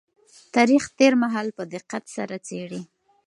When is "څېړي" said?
2.47-2.81